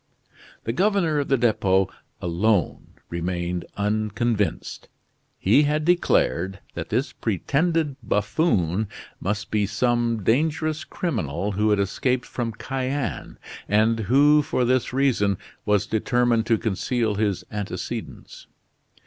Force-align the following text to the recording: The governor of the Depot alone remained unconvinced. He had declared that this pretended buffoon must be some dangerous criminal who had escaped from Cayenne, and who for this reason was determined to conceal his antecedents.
The 0.63 0.73
governor 0.73 1.19
of 1.19 1.27
the 1.27 1.37
Depot 1.37 1.87
alone 2.23 2.95
remained 3.11 3.65
unconvinced. 3.77 4.89
He 5.37 5.61
had 5.61 5.85
declared 5.85 6.57
that 6.73 6.89
this 6.89 7.13
pretended 7.13 7.97
buffoon 8.01 8.87
must 9.19 9.51
be 9.51 9.67
some 9.67 10.23
dangerous 10.23 10.83
criminal 10.85 11.51
who 11.51 11.69
had 11.69 11.77
escaped 11.77 12.25
from 12.25 12.51
Cayenne, 12.53 13.37
and 13.69 13.99
who 13.99 14.41
for 14.41 14.65
this 14.65 14.91
reason 14.91 15.37
was 15.67 15.85
determined 15.85 16.47
to 16.47 16.57
conceal 16.57 17.13
his 17.13 17.43
antecedents. 17.51 18.47